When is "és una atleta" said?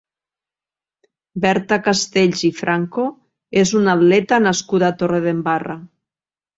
3.67-4.45